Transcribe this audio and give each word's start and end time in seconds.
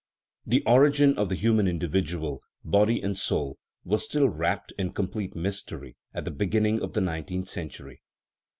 The 0.47 0.63
origin 0.65 1.15
of 1.15 1.29
the 1.29 1.35
human 1.35 1.67
individual 1.67 2.41
body 2.65 2.99
and 3.03 3.15
soul 3.15 3.59
was 3.85 4.03
still 4.03 4.27
wrapped 4.27 4.71
in 4.79 4.93
complete 4.93 5.35
mystery 5.35 5.95
at 6.11 6.25
the 6.25 6.31
begin 6.31 6.63
ning 6.63 6.81
of 6.81 6.93
the 6.93 7.01
nineteenth 7.01 7.47
century. 7.47 8.01